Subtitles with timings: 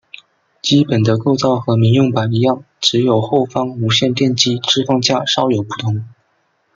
[0.63, 6.07] 基本的构造和民用版一样只有后方无线电机置放架稍有不同。